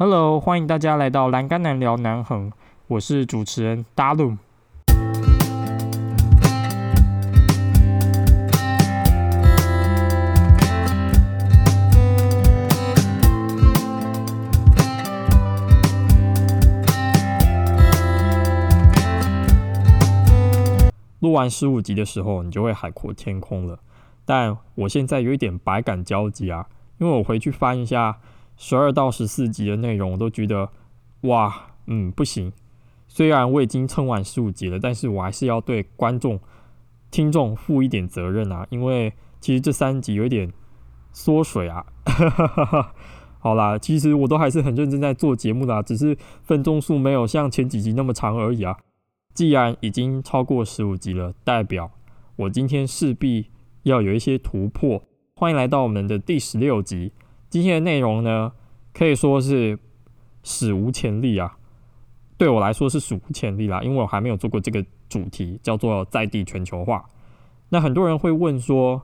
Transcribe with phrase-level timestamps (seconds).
[0.00, 2.52] Hello，欢迎大家来到栏杆男聊南横，
[2.86, 4.36] 我是主持人 Dalu。
[21.18, 23.80] 录完十五集的时候，你就会海阔天空了。
[24.24, 26.68] 但我现在有一点百感交集啊，
[26.98, 28.20] 因为我回去翻一下
[28.58, 30.68] 十二到十四集的内容，我都觉得
[31.22, 32.52] 哇，嗯，不行。
[33.06, 36.38] 虽然我已经撑完十五集了，但是我还是要对观众、
[37.10, 40.52] 听众负一点责任啊，因为其实这三集有一点
[41.12, 41.86] 缩水啊。
[43.38, 48.76] 好啦，其实我都还是很认真在做节目的，只是分钟数没有像前几集那么长而已啊。
[49.32, 51.92] 既然已经超过十五集了，代表
[52.34, 53.46] 我今天势必
[53.84, 55.04] 要有一些突破。
[55.34, 57.12] 欢迎来到我们的第十六集。
[57.50, 58.52] 今天的内容呢，
[58.92, 59.78] 可以说是
[60.42, 61.56] 史无前例啊。
[62.36, 67.04] 对我来说是史无前例啦，因为我还没有做过这个主题，叫做在地全球化。
[67.70, 69.02] 那很多人会问说，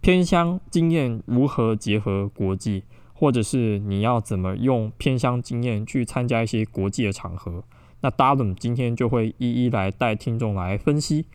[0.00, 7.64] 偏乡经验如何结合国际，或者是你要怎么用偏乡经验去参加一些国际的场合？
[8.02, 11.26] 那 Darren 今天就会一一来带听众来分析。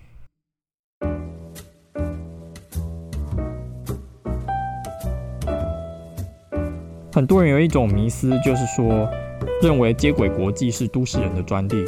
[7.16, 9.10] 很多人有一种迷思，就是说
[9.62, 11.86] 认为接轨国际是都市人的专利。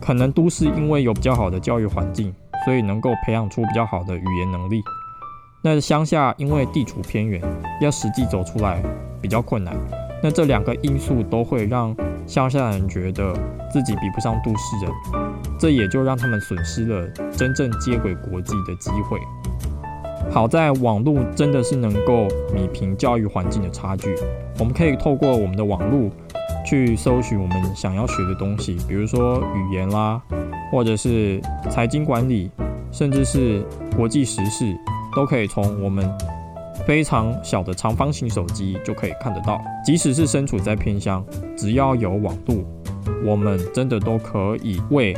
[0.00, 4.80] 可能都市因为有比较好的教育环境，所以能够培养出比较好的语言能力。
[5.62, 7.42] 那乡下因为地处偏远，
[7.82, 8.82] 要实际走出来
[9.20, 9.76] 比较困难。
[10.22, 11.94] 那这两个因素都会让
[12.26, 13.34] 乡下人觉得
[13.70, 14.90] 自己比不上都市人，
[15.58, 19.20] 这也就让他们损失了真正接轨国际的机会。
[20.32, 24.14] 好在网络真的是能够弭平教育环境的差距，
[24.58, 26.10] 我们可以透过我们的网络
[26.64, 30.18] 去搜寻我们想要学的东西，比如说语言啦，
[30.70, 31.38] 或者是
[31.68, 32.50] 财经管理，
[32.90, 33.62] 甚至是
[33.94, 34.74] 国际时事，
[35.14, 36.10] 都可以从我们
[36.86, 39.60] 非常小的长方形手机就可以看得到。
[39.84, 41.22] 即使是身处在偏乡，
[41.54, 42.56] 只要有网络，
[43.22, 45.12] 我们真的都可以为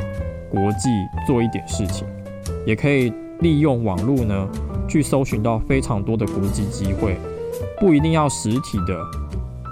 [0.49, 0.89] 国际
[1.25, 2.05] 做一点事情，
[2.65, 4.45] 也可以利用网络呢。
[4.87, 7.17] 去搜寻到非常多的国际机会，
[7.79, 8.99] 不一定要实体的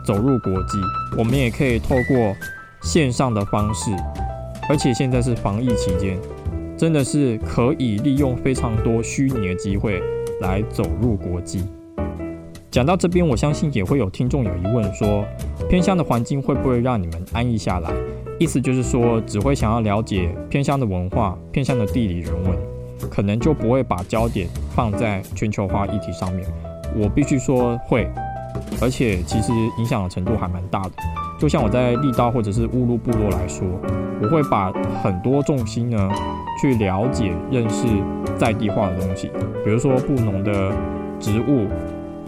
[0.06, 0.78] 走入国际，
[1.18, 2.35] 我们也可以透过
[2.81, 3.91] 线上的方式，
[4.69, 6.18] 而且现在是防疫期间，
[6.78, 10.01] 真的是可以利用非常多虚拟的机会
[10.41, 11.63] 来走入国际。
[12.72, 15.24] 讲到这边，我相信也会有听众有疑问，说
[15.69, 17.91] 偏乡的环境会不会让你们安逸下来？
[18.40, 22.72] 意思就是说，只会想要了解偏乡的文化、偏乡的地理人文。
[23.09, 26.45] 可能就不会把焦点放在全球化议题上面。
[26.95, 28.07] 我必须说会，
[28.81, 30.91] 而且其实影响的程度还蛮大的。
[31.39, 33.67] 就像我在力道或者是乌鲁部落来说，
[34.21, 34.71] 我会把
[35.01, 36.09] 很多重心呢
[36.61, 37.85] 去了解、认识
[38.37, 39.31] 在地化的东西，
[39.65, 40.71] 比如说布农的
[41.19, 41.67] 植物、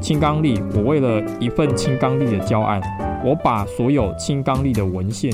[0.02, 0.62] 青冈力。
[0.76, 2.82] 我为了一份青冈力的教案，
[3.24, 5.32] 我把所有青冈力的文献，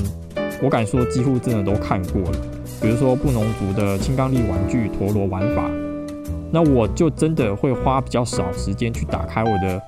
[0.62, 2.38] 我敢说几乎真的都看过了。
[2.82, 5.70] 比如说布农族的青冈力玩具陀螺玩法，
[6.50, 9.80] 那我就真的会花比较少时间去打开我的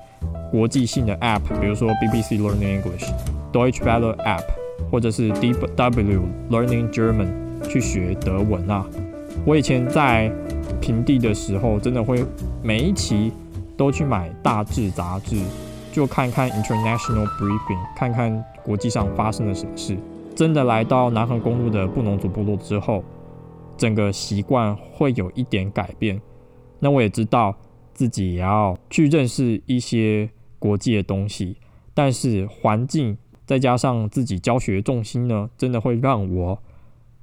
[0.49, 3.11] 国际性的 App，比如说 BBC Learning English、
[3.51, 4.43] Deutsche Welle App，
[4.89, 7.27] 或者是 DW Learning German
[7.67, 8.85] 去学德文啊。
[9.45, 10.31] 我以前在
[10.79, 12.23] 平地的时候，真的会
[12.63, 13.29] 每一期
[13.75, 15.35] 都去买大致杂志，
[15.91, 19.97] 就看看 International Briefing，看看国际上发生了什么事。
[20.35, 23.03] 真的来到南横公路的布农族部落之后，
[23.77, 26.21] 整个习惯会有一点改变。
[26.79, 27.55] 那我也知道
[27.93, 30.29] 自己也要去认识一些
[30.59, 31.55] 国际的东西，
[31.93, 36.59] 但是环境再加上自己教学重心呢，真的会让我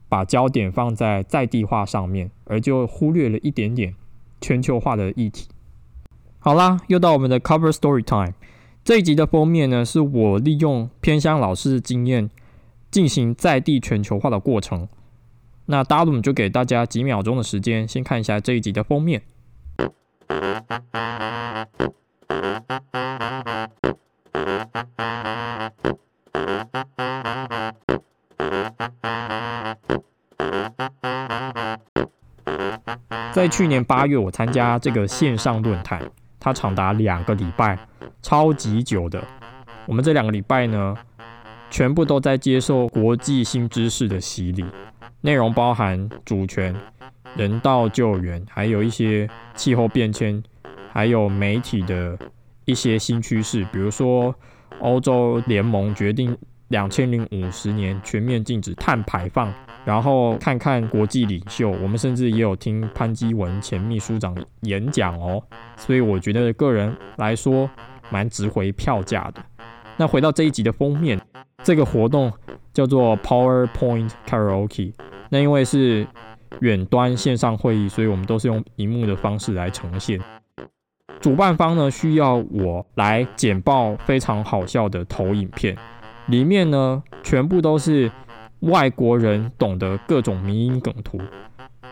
[0.09, 3.95] 把焦点放在在地化上面，而就忽略了一点点
[4.41, 5.49] 全球化的议题。
[6.39, 8.33] 好啦，又到我们的 Cover Story Time。
[8.83, 12.31] 这一集的封面呢，是我利用偏乡老师的经验。
[12.93, 14.87] 进行在地全球化的过程。
[15.65, 19.23] 那 d a l 就给大家几秒钟的时间，先看一下这一集的封面。
[33.33, 37.79] 在去年八月，我参加这个线上论坛，它长达两个礼拜，
[38.21, 39.25] 超级久的。
[39.87, 40.95] 我们这两个礼拜呢？
[41.73, 44.63] 全部都在接受国际新知识的洗礼，
[45.23, 46.77] 内容包含主权、
[47.35, 50.43] 人道救援，还有一些气候变迁，
[50.93, 52.17] 还有媒体的
[52.67, 54.35] 一些新趋势，比如说
[54.81, 56.37] 欧洲联盟决定
[56.69, 59.51] 两千零五十年全面禁止碳排放，
[59.87, 65.43] 然后看看国际领袖，我们甚至也有听潘基文前秘书长演讲哦，
[65.79, 67.69] 所以我觉得个人来说
[68.11, 69.43] 蛮值回票价的。
[70.03, 71.17] 那回到这一集的封面，
[71.63, 72.33] 这个活动
[72.73, 74.93] 叫做 PowerPoint Karaoke，
[75.31, 76.05] 那因为是
[76.59, 80.19] 远端线上会议，所以我们都是用荧幕的方式来呈现。
[81.21, 85.77] 主办方呢需要我来简报非常好笑的投影片，
[86.27, 88.11] 里面呢全部都是
[88.59, 91.21] 外国人懂得各种迷因梗图。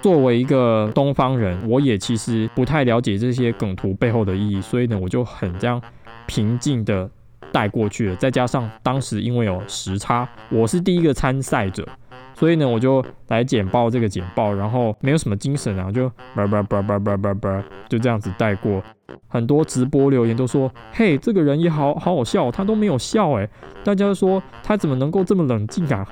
[0.02, 5.80] 作为一个东方人，我也其实不太了解这些梗图背后的意义，所以呢我就很这样
[6.26, 7.08] 平静的
[7.52, 8.16] 带过去了。
[8.16, 11.86] 再加上当时因为有时差，我是第一个参赛者。
[12.34, 18.82] 所以呢，我就来简报这个简报，然后没有什么精神啊，就叭叭叭叭叭叭叭，就这样子带过。
[19.28, 23.46] 很多直播留言都说：“嘿，这个人也好好好笑，他都没有笑哎。”
[23.84, 26.06] 大家说他怎么能够这么冷静啊？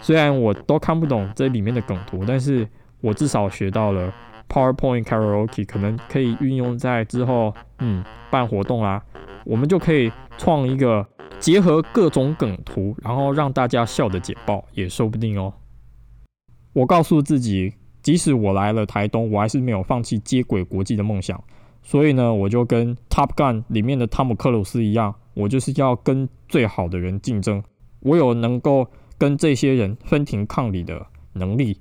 [0.00, 2.66] 虽然我都看不懂这里面的梗图，但是
[3.02, 4.10] 我至少学到了
[4.48, 9.02] PowerPoint Karaoke，可能可以运用在之后，嗯，办活动啊，
[9.44, 11.06] 我们就可以创一个
[11.38, 15.52] 结合各种梗图，然后让大家笑的简报，也说不定哦。
[16.72, 17.72] 我告诉自己，
[18.02, 21.42] 即使我来了台东，我还是没有放弃接轨国际的梦想。
[21.82, 27.62] 所以呢，我就跟《Top Gun》里面的汤姆克鲁斯一样，我就是要跟最好的人竞争。
[28.00, 31.80] 我有能够跟这些人分庭抗礼的能力。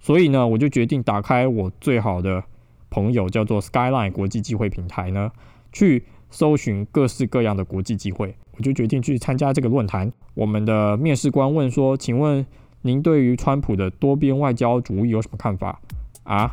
[0.00, 2.42] 所以呢，我就决定打开我最好的
[2.90, 5.30] 朋友叫做 Skyline 国际机会平台呢，
[5.70, 8.34] 去搜寻各式各样的国际机会。
[8.56, 10.12] 我就决定去参加这个论坛。
[10.34, 12.44] 我们的面试官问说：“请问？”
[12.84, 15.80] 您对于川普的多边外交主义有什么看法
[16.24, 16.52] 啊？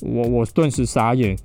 [0.00, 1.36] 我我顿时傻眼。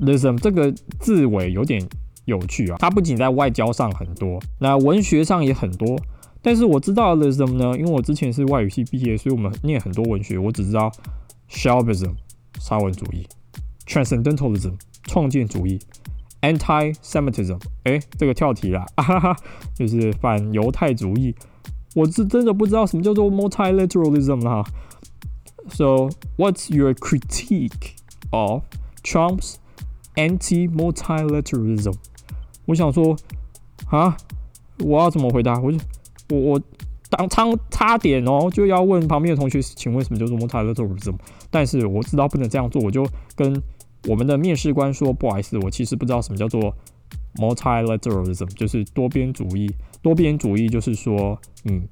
[0.00, 1.82] lism 这个字尾有点
[2.26, 5.98] 有趣啊，它不仅在外交上很多，那文学上也很多。
[6.42, 10.38] 但是我知道 lism 呢，因为我之前是外语系毕业，所以我们念很多文学。
[10.38, 10.92] 我只知道
[11.48, 12.12] “shelvism”
[12.58, 13.26] 沙文主义
[13.86, 14.74] ，Transcendentalism
[15.04, 15.80] 创建主义
[16.42, 19.36] ，Anti-Semitism 哎，这个跳题了，哈哈，
[19.74, 21.34] 就是反犹太主义。
[21.94, 24.64] 我是真的不知道什么叫做 multilateralism 啦。
[25.68, 27.94] So what's your critique
[28.30, 28.62] of
[29.02, 29.56] Trump's
[30.14, 31.94] anti-multilateralism？
[32.66, 33.16] 我想说
[33.88, 34.16] 啊，
[34.78, 35.60] 我要怎么回答？
[35.60, 35.78] 我就
[36.30, 36.60] 我我
[37.08, 41.16] 当差差点哦，就要问旁边的同学，请问什么叫做 multilateralism？
[41.50, 43.04] 但是我知道不能这样做，我就
[43.34, 43.52] 跟
[44.08, 46.74] 我们的面试官说，不好意思，我其实不知道什么叫做
[47.36, 49.70] multilateralism，就是多边主义。
[50.02, 51.82] 多边主义就是说，嗯，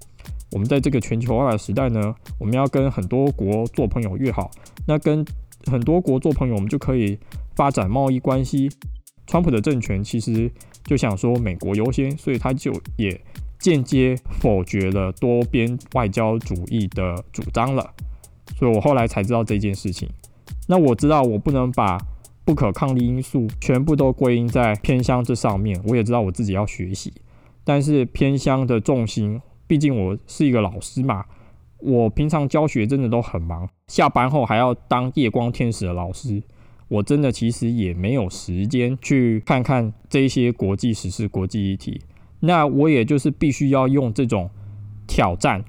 [0.52, 4.50] 我们在这个全球化的时代呢，我们要跟很多国做朋友越好。
[4.86, 5.24] 那跟
[5.66, 7.18] 很多国做朋友，我们就可以
[7.54, 8.70] 发展贸易关系。
[9.26, 10.50] 川普的政权其实
[10.84, 13.20] 就想说美国优先，所以他就也
[13.58, 17.92] 间接否决了多边外交主义的主张了。
[18.56, 20.08] 所以我后来才知道这件事情。
[20.68, 21.98] 那我知道我不能把
[22.44, 27.12] 不可抗力因素全部都归因在偏乡这上面，我也知道我自己要学习。
[27.64, 31.24] 但是偏乡的重心，毕竟我是一个老师嘛，
[31.80, 36.42] 我平常教学真的都很忙，下班后还要当夜光天使的老师，
[36.88, 42.00] 我真的其实也没有时间去看看这些国际时事、国际议题。
[42.40, 44.48] 那我也就是必须要用这种
[45.06, 45.64] 挑战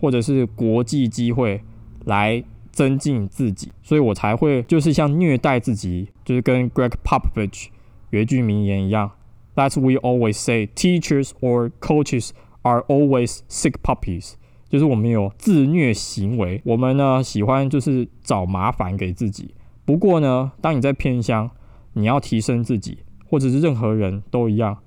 [0.00, 1.60] 或者是国际机会
[2.04, 2.42] 来
[2.72, 7.68] 增进自己，所以我才会就是像虐待自己，就是跟 Greg Popovich
[8.10, 9.12] 有一句名言一样。
[9.54, 12.30] That's we always say teachers or coaches
[12.62, 14.32] are always sick puppies，
[14.70, 19.54] 就是我们有自虐行为，我们呢喜欢就是找麻烦给自己。
[19.84, 21.50] 不过呢，当你在偏乡，
[21.92, 22.98] 你要提升自己，
[23.28, 24.78] 或者是任何人都一样，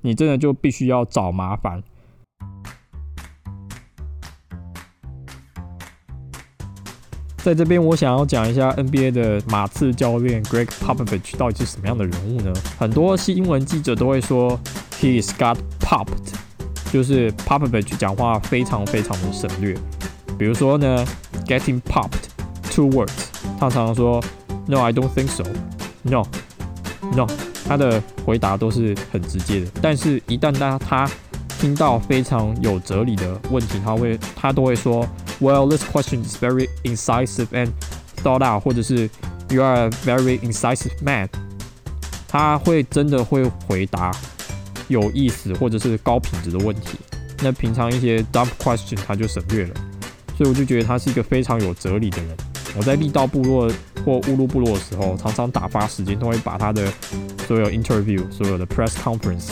[0.00, 1.82] 你真的就必须要找麻烦。
[7.44, 12.50] 在这边，我想要讲一下 NBA 的马刺教练 Greg Popovich 到底是什么样的人物呢？
[12.78, 14.58] 很多新闻记者都会说
[14.98, 16.32] He is got popped，
[16.90, 19.76] 就是 Popovich 讲话非常非常的省略。
[20.38, 21.04] 比如说呢
[21.46, 23.10] ，getting popped，two words，
[23.60, 24.24] 他常常说
[24.66, 27.26] No I don't think so，No，No，
[27.68, 29.66] 他的回答都是很直接的。
[29.82, 31.10] 但是，一旦他他
[31.60, 35.06] 听到非常有哲理的问题，他会他都会说。
[35.40, 37.70] Well, this question is very incisive and
[38.22, 39.10] thought out，或者是
[39.50, 41.28] You are a very incisive man。
[42.28, 44.10] 他会真的会回答
[44.88, 46.98] 有意思或者是高品质的问题。
[47.42, 49.74] 那平常一些 dumb question 他就省略了。
[50.36, 52.36] 所以我就觉得他是一个非常有哲理的人。
[52.76, 53.70] 我在力道部落
[54.04, 56.92] 或乌鲁部落的时候，常常打发时间都会把他的
[57.46, 59.50] 所有 interview、所有的 press conference、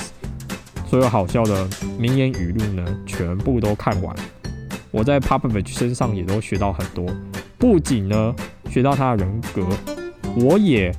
[0.88, 4.16] 所有好笑的名言语录呢，全部都看完。
[4.92, 7.04] 我在 Popovich 身上也都学到很多，
[7.58, 8.34] 不仅呢
[8.70, 9.66] 学到他的人格，
[10.36, 10.94] 我也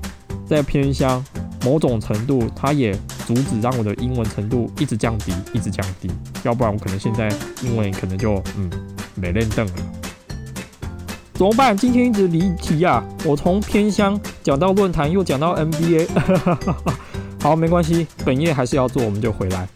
[0.46, 1.24] 在偏乡
[1.64, 2.92] 某种程度，他也
[3.26, 6.10] 阻止让我的英文程度一直降低，一直降低。
[6.44, 7.32] 要不然我可能现在
[7.62, 8.70] 英文可能就嗯
[9.16, 9.74] 没练凳了。
[11.36, 11.76] 怎么办？
[11.76, 13.04] 今天一直离题啊！
[13.26, 16.08] 我从偏乡讲到论坛，又讲到 NBA。
[17.42, 19.68] 好，没关系，本业还是要做，我们就回来。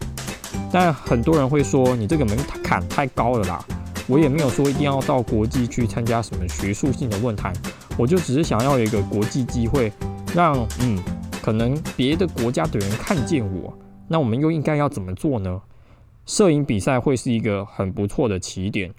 [0.72, 3.66] 但很多人会说，你这个门槛太高了啦。
[4.10, 7.54] 我也没有说一定要到国际去参加什么学术性的论坛，
[7.98, 9.92] 我就只是想要有一个国际机会，
[10.34, 10.98] 让嗯，
[11.42, 13.78] 可能别的国家的人看见我。
[14.08, 15.62] 那我们又应该要怎么做呢？
[16.26, 18.94] 摄影比赛会是一个很不错的起点。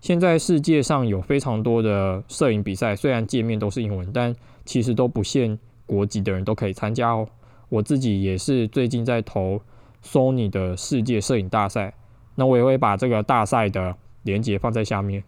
[0.00, 7.28] 现在世界上有非常多的摄影比赛，虽然界面都是英文，但其实都不限国籍的人都可以参加哦。
[7.68, 9.60] 我自己也是最近在投
[10.02, 11.92] Sony 的世界摄影大赛，
[12.34, 13.94] 那我也会把这个大赛的。
[14.22, 15.22] 连接放在下面，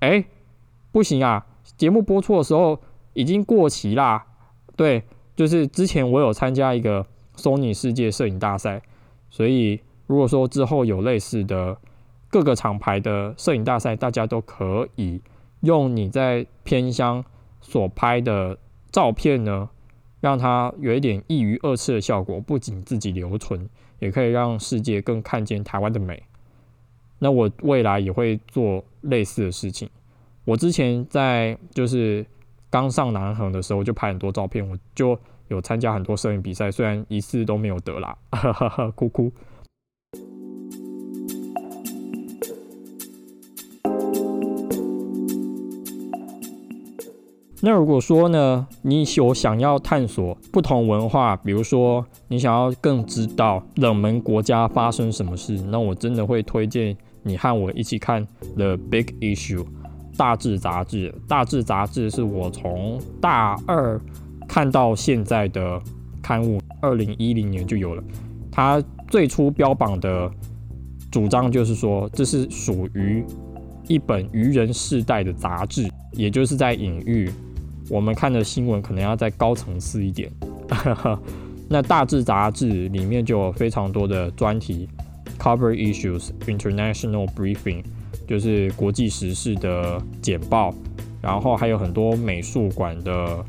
[0.00, 0.24] 哎，
[0.92, 1.46] 不行啊！
[1.76, 2.78] 节目播出的时候
[3.14, 4.26] 已经过期啦。
[4.76, 5.02] 对，
[5.34, 8.82] 就是之前我有参加一个 Sony 世界摄影大赛，
[9.30, 11.76] 所以如果说之后有类似的
[12.28, 15.20] 各个厂牌的摄影大赛，大家都可以
[15.60, 17.24] 用你在偏乡
[17.60, 18.58] 所拍的
[18.90, 19.70] 照片呢，
[20.20, 23.68] 让它有一点一鱼二吃的效果，不仅自己留存，
[24.00, 26.22] 也可以让世界更看见台湾的美。
[27.24, 29.88] 那我未来也会做类似的事情。
[30.44, 32.22] 我之前在就是
[32.68, 39.32] 刚上南横的时候，就拍很多照片，我就有参加很多摄影比赛，虽然一次都没有得啦，哈哈哈，哭哭。
[47.62, 56.94] 那如果说呢，你有想要探索不同文化，比如说你想要更知道冷门国家发生什么事，那我真的会推荐。
[57.24, 58.22] 你和我一起看
[58.54, 59.64] 《The Big Issue》
[60.16, 61.12] 大致杂志。
[61.26, 64.00] 大致杂志是我从大二
[64.46, 65.80] 看到现在的
[66.22, 68.04] 刊物，二零一零年就有了。
[68.52, 70.30] 它最初标榜的
[71.10, 73.24] 主张就是说，这是属于
[73.88, 77.30] 一本愚人世代的杂志，也就是在隐喻
[77.88, 80.30] 我们看的新闻可能要再高层次一点。
[81.68, 84.88] 那大致杂志里面就有非常多的专题。
[85.44, 87.84] Cover issues, international briefing，
[88.26, 90.72] 就是国际时事的简报，
[91.20, 93.44] 然后还有很多美术馆的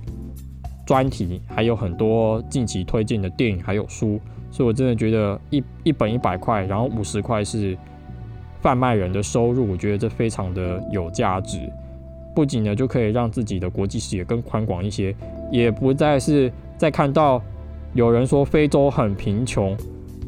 [0.85, 4.19] 专题，还有很多近期推荐的电影还有书，
[4.51, 7.77] 所以我真的觉得一一本一百块，然后五十块是
[8.59, 11.57] 贩卖人的收入，我觉得这非常的有价值。
[12.35, 15.15] 不仅呢就可以让自己的国际视野更宽广一些，
[15.49, 17.41] 也不再是在看到
[17.93, 19.77] 有人说非洲很贫穷，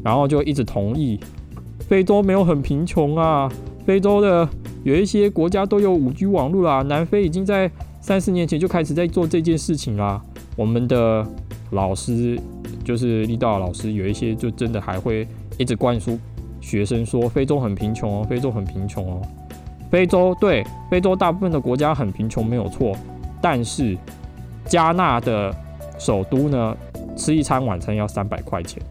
[0.02, 1.20] 然后就一直同意。
[1.86, 3.50] 非洲没有很贫穷啊，
[3.86, 4.48] 非洲的
[4.84, 6.82] 有一些国家都有五 G 网络啦。
[6.82, 7.70] 南非已经在
[8.00, 10.20] 三四年前就开始在做这件事情啦。
[10.56, 11.26] 我们的
[11.70, 12.38] 老师
[12.84, 16.18] 就是力道老师，有一些就真的还会一直灌输
[16.60, 19.22] 学生说非洲很贫穷哦，非洲很贫穷哦。
[19.90, 22.94] 非洲对非洲大部分的国家很贫穷没有错，
[23.40, 23.96] 但是
[24.66, 25.54] 加纳的
[25.98, 26.76] 首都呢，
[27.16, 28.82] 吃一餐晚餐要三百块钱。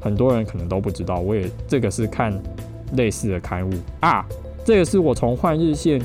[0.00, 2.32] 很多人可能都不知道，我也这个是看
[2.94, 4.24] 类似的刊物啊。
[4.64, 6.00] 这个是我从换日线，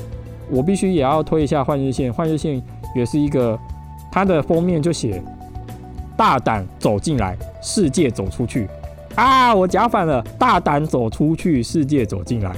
[0.48, 2.12] 我必须也要推一下换日线。
[2.12, 2.62] 换日线
[2.96, 3.58] 也是一个，
[4.10, 5.22] 它的封面就写
[6.16, 8.66] “大胆走进来，世界走出去”
[9.16, 12.56] 啊，我讲反了，“大胆走出去，世界走进来”。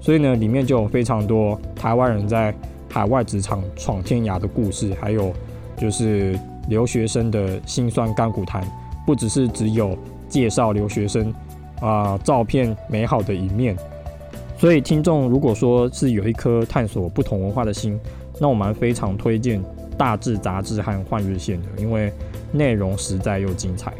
[0.00, 2.54] 所以呢，里面就有非常多台湾人在
[2.88, 5.32] 海外职场闯天涯的故事，还有
[5.76, 8.62] 就是留学生的辛酸甘苦谈，
[9.04, 9.98] 不只是只有。
[10.28, 11.32] 介绍留学生
[11.80, 13.76] 啊，照片美好的一面。
[14.56, 17.98] 所以听众如果说是有一颗探索不同文化的心，
[18.40, 19.60] 那我们非常推荐
[19.96, 22.12] 《大志杂志》和《幻日线》的，因为
[22.52, 23.92] 内容实在又精彩。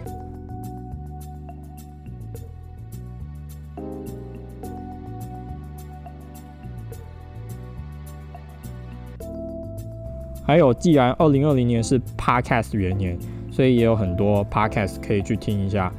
[10.45, 13.19] 还有，既然二零二零年是 Podcast 元年，
[13.53, 15.93] 所以也有很多 Podcast 可以去听一下。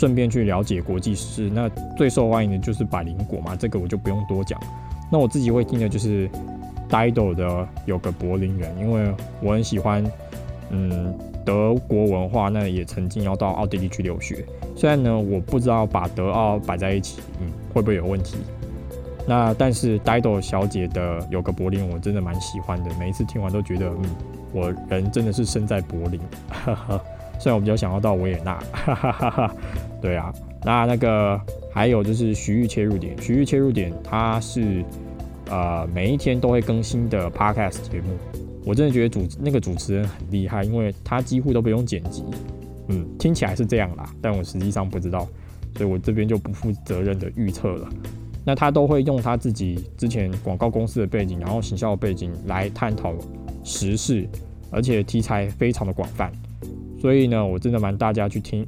[0.00, 4.58] 顺便去了解国际事，那最受欢迎的就是百灵果嘛，这个我就不用多讲。
[5.12, 6.26] 那我自己会听的就是
[6.88, 10.02] Dido 的有个柏林人，因为我很喜欢
[10.70, 11.14] 嗯
[11.44, 14.42] 德国文化，那也曾经要到奥地利去留学。
[14.74, 18.38] 虽然呢，我不知道把德奥摆在一起，嗯，会不会有问题？
[19.26, 24.04] 那但是 Dido 小姐的有个柏林，我真的蛮喜欢的，每一次听完都觉得，嗯，
[24.54, 26.18] 我人真的是生在柏林。
[27.40, 29.54] 虽然我比较想要到维也纳， 哈哈哈哈。
[30.00, 30.32] 对啊，
[30.64, 31.40] 那那个
[31.72, 34.84] 还有就是徐玉切入点，徐玉切入点它是
[35.50, 38.16] 呃每一天都会更新的 podcast 节目，
[38.64, 42.24] 我真的觉得主那个主持人很厉害，因为他几乎都不用剪辑，
[42.88, 45.26] 嗯，听起来是这样啦，但我实际上不知道，
[45.76, 47.88] 所以我这边就不负责任的预测了。
[48.42, 53.14] 那他都会用他自己之前广告公司的背景，然后行销的背景来探讨
[53.62, 54.26] 时事，
[54.70, 56.32] 而且题材非常的广泛，
[57.00, 58.66] 所以呢，我真的蛮大家去听，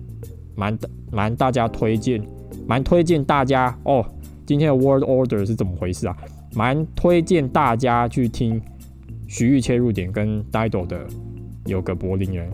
[0.56, 0.78] 蛮
[1.10, 2.22] 蛮大家推荐，
[2.66, 4.04] 蛮推荐大家哦。
[4.46, 6.16] 今天的 World Order 是怎么回事啊？
[6.54, 8.60] 蛮推荐大家去听
[9.28, 11.06] 徐玉切入点跟 Dido 的
[11.66, 12.50] 有个柏林人。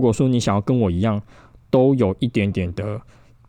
[0.00, 1.20] 如果说你想要跟我一样，
[1.68, 2.98] 都有一点点的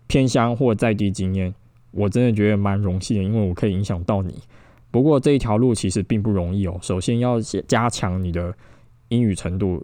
[0.08, 1.56] 偏乡或在地经验，
[1.92, 4.36] 我真的觉得蛮荣幸的，因为我可以影响到你。
[4.92, 6.78] 不过这一条路其实并不容易哦。
[6.82, 8.54] 首先要加强你的
[9.08, 9.82] 英语程度，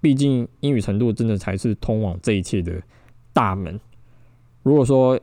[0.00, 2.80] 毕竟英语程度真的才是通往这一切的
[3.32, 3.80] 大门。
[4.62, 5.18] 如果说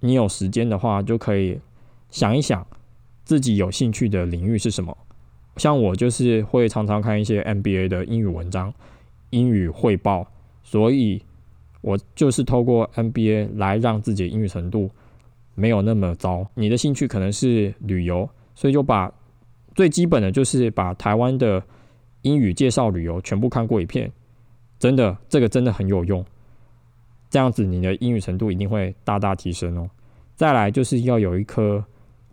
[0.00, 1.58] 你有时间的话，就可以
[2.10, 2.66] 想一想
[3.24, 4.94] 自己有兴趣的领域是什么。
[5.56, 8.70] 像我就是会常常看一些 MBA 的英语文章。
[9.30, 10.26] 英语汇报，
[10.62, 11.22] 所以
[11.80, 14.90] 我就是透过 NBA 来让自己的英语程度
[15.54, 16.46] 没有那么糟。
[16.54, 19.12] 你的兴趣可能是旅游，所以就把
[19.74, 21.62] 最基本的就是把台湾的
[22.22, 24.10] 英语介绍旅游全部看过一遍，
[24.78, 26.24] 真的这个真的很有用。
[27.30, 29.88] 这样子你的英语程度一定会大大提升哦。
[30.34, 31.82] 再来就是要有一颗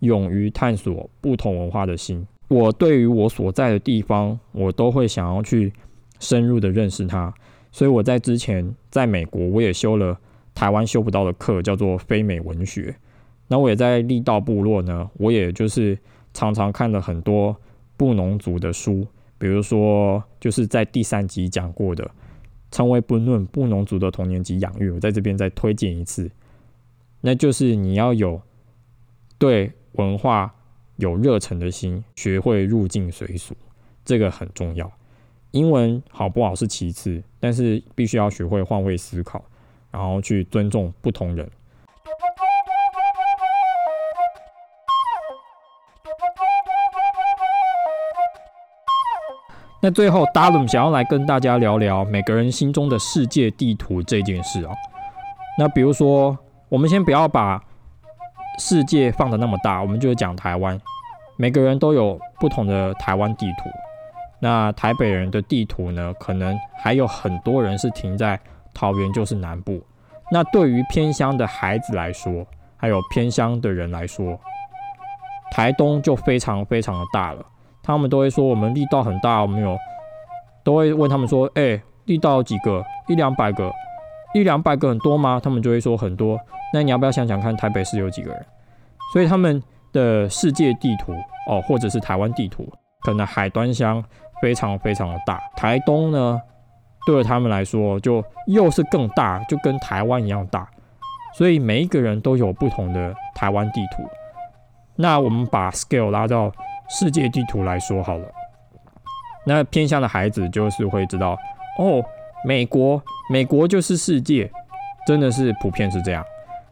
[0.00, 2.26] 勇于探索不同文化的心。
[2.48, 5.72] 我对于我所在的地方，我都会想要去。
[6.20, 7.32] 深入的认识他，
[7.70, 10.18] 所以我在之前在美国，我也修了
[10.54, 12.94] 台湾修不到的课，叫做非美文学。
[13.46, 15.98] 那我也在力道部落呢，我也就是
[16.34, 17.56] 常常看了很多
[17.96, 19.06] 布农族的书，
[19.38, 22.04] 比如说就是在第三集讲过的
[22.70, 26.30] 《成为不论布农族的童年及养育》，我在这边再推荐一次，
[27.22, 28.40] 那就是你要有
[29.38, 30.54] 对文化
[30.96, 33.56] 有热忱的心，学会入境随俗，
[34.04, 34.92] 这个很重要。
[35.58, 39.42] 英文好不好是其次，但是必须要学会换位思考，
[39.90, 41.50] 然后去尊重不同人。
[49.80, 54.72] 那最后 d a r l 想要来跟大家聊聊每个人心中的世界地图这件事啊。
[55.58, 57.60] 那比如说，我们先不要把
[58.60, 60.80] 世界放的那么大，我们就是讲台湾，
[61.36, 63.70] 每个人都有不同的台湾地图。
[64.40, 66.14] 那台北人的地图呢？
[66.20, 68.38] 可能还有很多人是停在
[68.72, 69.82] 桃园，就是南部。
[70.30, 72.46] 那对于偏乡的孩子来说，
[72.76, 74.38] 还有偏乡的人来说，
[75.50, 77.44] 台东就非常非常的大了。
[77.82, 79.76] 他们都会说我们力道很大，我们有
[80.62, 82.84] 都会问他们说：“哎，力道几个？
[83.08, 83.72] 一两百个？
[84.34, 86.38] 一两百个很多吗？”他们就会说很多。
[86.72, 88.46] 那你要不要想想看，台北市有几个人？
[89.12, 89.60] 所以他们
[89.92, 91.12] 的世界地图
[91.48, 92.70] 哦，或者是台湾地图，
[93.06, 94.04] 可能海端乡。
[94.40, 96.40] 非常非常的大，台东呢，
[97.06, 100.68] 对他们来说就又是更大，就跟台湾一样大，
[101.34, 104.02] 所以每一个人都有不同的台湾地图。
[104.96, 106.52] 那我们把 scale 拉到
[106.88, 108.26] 世界地图来说好了，
[109.46, 111.36] 那偏向的孩子就是会知道，
[111.78, 112.02] 哦，
[112.44, 114.50] 美国，美国就是世界，
[115.06, 116.24] 真的是普遍是这样。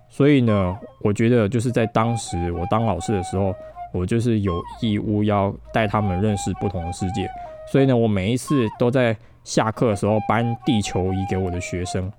[0.09, 3.55] 所以呢，我觉得就是在当时我当老师的时候，
[3.93, 7.29] 我就是有义务要带他们认识不同的世界。
[7.71, 12.11] 所以呢，我每一次都在下课的时候搬地球仪给我的学生，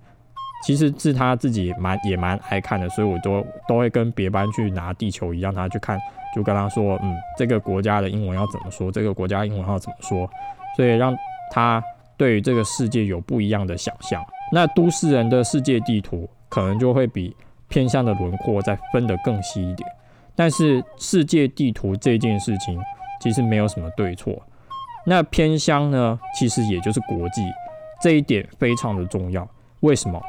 [0.65, 5.99] 其实是他自己蛮也蛮爱看的，所以我都都会跟别班去拿地球仪让他去看，
[6.35, 10.29] 就跟他说，嗯，这个国家的英文要怎么说，这个国家英文要怎么说，
[10.75, 11.15] 所以让
[11.51, 11.81] 他
[12.17, 14.23] 对于这个世界有不一样的想象。
[14.51, 17.35] 那都市人的世界地图可能就会比
[17.67, 19.89] 偏向的轮廓再分得更细一点，
[20.35, 22.79] 但是世界地图这件事情
[23.21, 24.41] 其实没有什么对错。
[25.09, 27.41] 那偏乡呢，其实也就是国际，
[28.01, 29.47] 这一点非常的重要。
[29.79, 30.21] 为什么？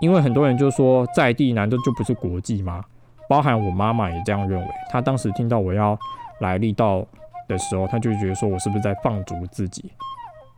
[0.00, 2.84] 因为很多人就说在地难道就不是国际吗？
[3.28, 4.68] 包含我妈妈也这样认为。
[4.88, 5.98] 她当时听到我要
[6.38, 7.04] 来力道
[7.48, 9.90] 的时候，她就觉得说我是不是在放逐自己。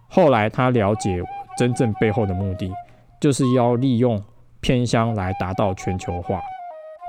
[0.07, 1.23] 后来她了解
[1.57, 2.71] 真正背后的目的，
[3.19, 4.23] 就是要利用
[4.61, 6.43] 偏乡来达到全球化。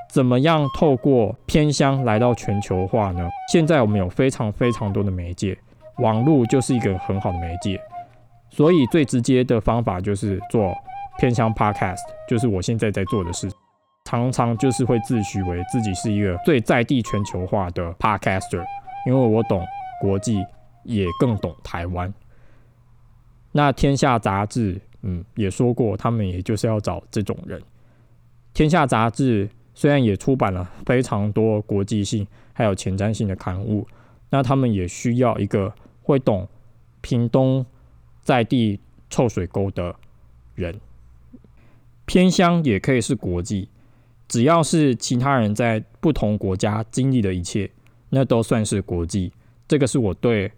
[0.09, 3.27] 怎么样透过偏乡来到全球化呢？
[3.51, 5.57] 现在我们有非常非常多的媒介。
[5.99, 7.79] 网络就是一个很好的媒介，
[8.49, 10.73] 所以最直接的方法就是做
[11.17, 13.51] 偏向 podcast，就是我现在在做的事。
[14.05, 18.63] 常常就是会自诩为自己是一个最在地全球化的 podcaster，
[19.05, 19.61] 因为我懂
[19.99, 20.45] 国际，
[20.83, 22.13] 也更懂台湾。
[23.51, 27.61] 那天下杂志，嗯，也说过，他们也就是要找这种人。
[28.53, 33.85] 天下杂志虽然也出版了非常多国际性还有前瞻性的刊物，
[34.29, 35.73] 那他们也需要一个
[36.07, 36.47] 会懂
[37.01, 37.65] 屏东
[38.21, 39.93] 在地臭水沟的
[40.55, 40.79] 人。
[42.05, 43.67] 偏乡也可以是国际。
[44.29, 47.69] 只要是其他人在不同国家经历的一切，
[48.09, 49.33] 那都算是国际。
[49.67, 50.49] 这个是我对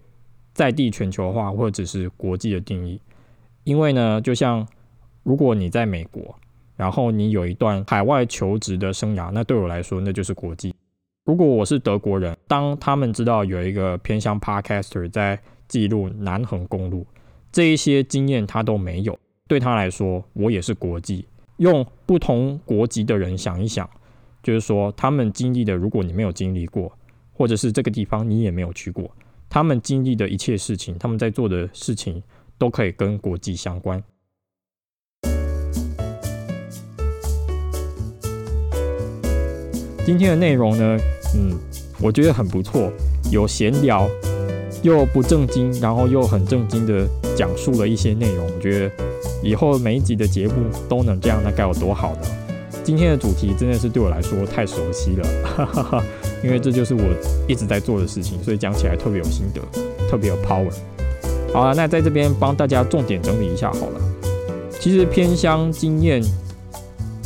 [0.52, 3.00] 在地全球化或者是国际的定义。
[3.64, 4.66] 因为呢，就像
[5.24, 6.36] 如果你在美国，
[6.76, 10.72] 然后你有一段海外求职的生涯，那对我来说那就是国际。
[11.30, 15.38] 如果我是德国人，当他们知道有一个偏向 Podcaster 在
[15.68, 17.06] 记录南横公路，
[17.52, 19.16] 这一些经验他都没有，
[19.46, 21.24] 对他来说，我也是国际。
[21.58, 23.88] 用不同国籍的人想一想，
[24.42, 26.92] 就是说他们经历的，如果你没有经历过，
[27.32, 29.08] 或者是这个地方你也没有去过，
[29.48, 32.20] 他们经历的一切事情，他们在做的事情，
[32.58, 34.02] 都可以跟国际相关。
[40.06, 40.98] 今天的内容呢，
[41.34, 41.56] 嗯，
[42.00, 42.90] 我觉得很不错，
[43.30, 44.08] 有闲聊，
[44.82, 48.90] 又不正经，然后又很正经的讲述了一些内容，我觉得。
[49.42, 50.52] 以后每一集的节目
[50.86, 52.20] 都能这样，那该有多好呢？
[52.84, 56.04] 今天的主题真的是对我来说太熟悉了，哈哈哈，
[56.44, 57.02] 因为这就是我
[57.48, 59.62] 一直在做的事情，所以讲起来特别有心得，
[60.10, 60.70] 特别有 power。
[61.54, 64.00] 好了，那在这边帮大家重点整理一下好了。
[64.78, 66.22] 其实偏乡经验，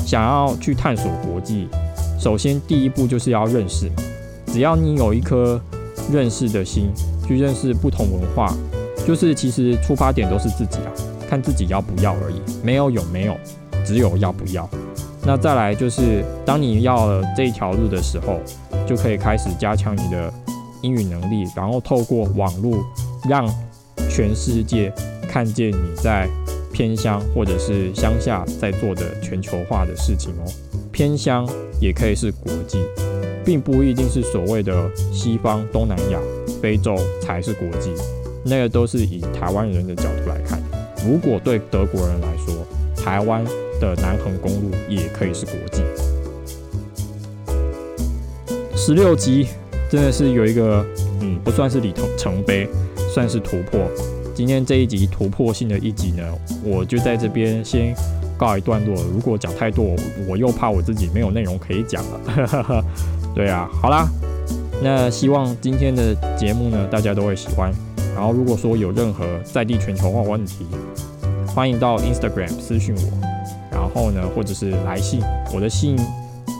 [0.07, 1.67] 想要去探索国际，
[2.25, 3.87] 首先第一步就是要认识。
[4.47, 5.61] 只要你有一颗
[6.11, 6.89] 认识的心，
[7.29, 8.51] 去认识不同文化，
[9.07, 10.91] 就是其实出发点都是自己啊。
[11.29, 13.37] 看自己要不要而已，没有有没有，
[13.85, 14.67] 只有要不要。
[15.23, 18.41] 那再来就是，当你要了这一条路的时候，
[18.87, 20.33] 就可以开始加强你的
[20.81, 22.83] 英语能力，然后透过网络
[23.29, 23.47] 让
[24.09, 24.91] 全世界
[25.29, 26.27] 看见你在
[26.73, 30.49] 偏乡或者是乡下在做的全球化的事情哦。
[30.95, 31.45] 偏乡
[31.81, 32.79] 也可以是国际，
[33.45, 36.21] 并不一定是所谓的西方、东南亚、
[36.63, 37.91] 非洲才是国际，
[38.45, 40.63] 那个都是以台湾人的角度来看。
[41.05, 43.45] 如果对德国人来说，台湾
[43.81, 45.83] 的南横公路也可以是国际。
[48.77, 49.49] 十六集
[49.91, 50.87] 真的是有一个，
[51.21, 52.69] 嗯，不算是里程碑，
[53.13, 53.81] 算是突破。
[54.35, 56.23] 今天这一集突破性的一集呢，
[56.65, 57.95] 我就在这边先
[58.37, 58.95] 告一段落。
[59.13, 59.95] 如果讲太多，
[60.29, 62.85] 我又怕我自己没有内容可以讲了。
[63.33, 64.09] 对啊，好啦，
[64.83, 67.73] 那希望今天的节目呢，大家都会喜欢。
[68.17, 70.67] 然后，如果说有任何在地全球化问题，
[71.55, 73.03] 欢迎到 Instagram 私讯我。
[73.71, 75.21] 然后呢，或者是来信，
[75.55, 75.97] 我的信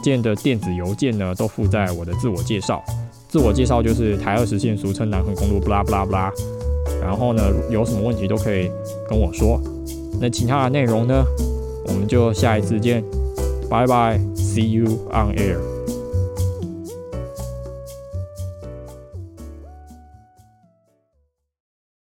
[0.03, 2.83] 件的电子邮件呢，都附在我的自我介绍。
[3.29, 6.33] 自我介绍就是台二实线，俗称南横公路，布拉布拉布拉。
[7.05, 8.71] 然后呢，有什么问题都可以
[9.07, 9.61] 跟我说。
[10.19, 11.23] 那其他的内容呢，
[11.87, 13.05] 我们就下一次见，
[13.69, 15.74] 拜拜，See you on air。